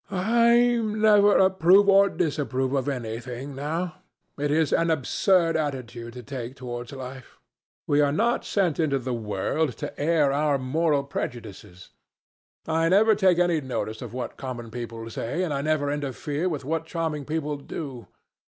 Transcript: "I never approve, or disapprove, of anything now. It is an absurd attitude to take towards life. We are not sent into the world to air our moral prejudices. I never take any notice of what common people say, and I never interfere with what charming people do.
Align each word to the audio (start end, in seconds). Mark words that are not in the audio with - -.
"I 0.09 0.77
never 0.83 1.37
approve, 1.37 1.87
or 1.87 2.09
disapprove, 2.09 2.73
of 2.73 2.89
anything 2.89 3.53
now. 3.53 3.97
It 4.35 4.49
is 4.49 4.73
an 4.73 4.89
absurd 4.89 5.55
attitude 5.55 6.13
to 6.13 6.23
take 6.23 6.55
towards 6.55 6.91
life. 6.91 7.37
We 7.85 8.01
are 8.01 8.11
not 8.11 8.43
sent 8.43 8.79
into 8.79 8.97
the 8.97 9.13
world 9.13 9.73
to 9.77 9.99
air 9.99 10.33
our 10.33 10.57
moral 10.57 11.03
prejudices. 11.03 11.91
I 12.65 12.89
never 12.89 13.13
take 13.13 13.37
any 13.37 13.61
notice 13.61 14.01
of 14.01 14.11
what 14.11 14.37
common 14.37 14.71
people 14.71 15.07
say, 15.11 15.43
and 15.43 15.53
I 15.53 15.61
never 15.61 15.91
interfere 15.91 16.49
with 16.49 16.65
what 16.65 16.87
charming 16.87 17.23
people 17.23 17.57
do. 17.57 18.07